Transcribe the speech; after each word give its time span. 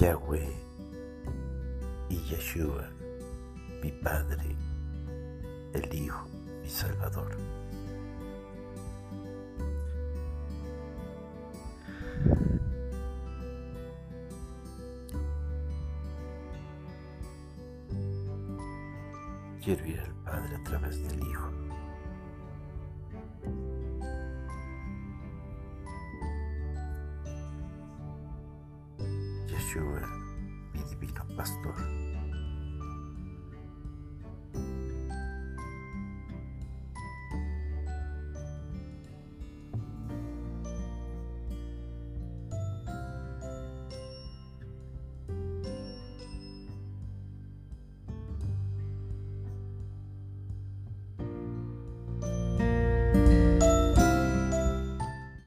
Yahweh 0.00 0.48
y 2.08 2.16
Yeshua, 2.30 2.88
mi 3.82 3.92
Padre, 3.92 4.56
el 5.74 5.94
Hijo, 5.94 6.26
mi 6.62 6.70
Salvador. 6.70 7.36
Quiero 19.62 19.86
ir 19.86 20.00
al 20.00 20.14
Padre 20.24 20.56
a 20.56 20.64
través 20.64 21.02
del 21.08 21.28
Hijo. 21.28 21.50
Yeshua, 29.70 30.02
mi 30.74 30.82
divino 30.82 31.24
pastor. 31.36 31.59